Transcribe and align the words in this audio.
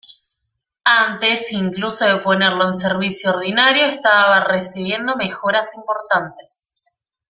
Antes 0.85 1.53
incluso 1.53 2.05
de 2.07 2.21
ponerlo 2.23 2.65
en 2.69 2.79
servicio 2.79 3.35
ordinario 3.35 3.85
estaba 3.85 4.43
recibiendo 4.45 5.15
mejoras 5.15 5.75
importantes. 5.75 6.65